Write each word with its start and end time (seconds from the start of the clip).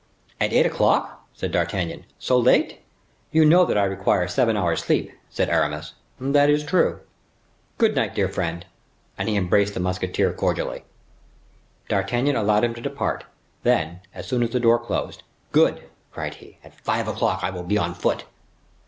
"At 0.39 0.51
eight 0.51 0.65
o'clock!" 0.65 1.27
said 1.35 1.51
D'Artagnan; 1.51 2.05
"so 2.17 2.35
late?" 2.35 2.79
"You 3.31 3.45
know 3.45 3.65
that 3.65 3.77
I 3.77 3.83
require 3.83 4.27
seven 4.27 4.57
hours' 4.57 4.81
sleep," 4.83 5.11
said 5.29 5.47
Aramis. 5.47 5.93
"That 6.19 6.49
is 6.49 6.63
true." 6.63 7.01
"Good 7.77 7.95
night, 7.95 8.15
dear 8.15 8.27
friend!" 8.27 8.65
And 9.15 9.29
he 9.29 9.35
embraced 9.35 9.75
the 9.75 9.79
musketeer 9.79 10.33
cordially. 10.33 10.85
D'Artagnan 11.87 12.35
allowed 12.35 12.63
him 12.63 12.73
to 12.73 12.81
depart; 12.81 13.25
then, 13.61 13.99
as 14.11 14.25
soon 14.27 14.41
as 14.41 14.49
the 14.49 14.59
door 14.59 14.79
closed, 14.79 15.21
"Good!" 15.51 15.83
cried 16.11 16.33
he, 16.33 16.57
"at 16.63 16.73
five 16.81 17.07
o'clock 17.07 17.41
I 17.43 17.51
will 17.51 17.61
be 17.61 17.77
on 17.77 17.93
foot." 17.93 18.23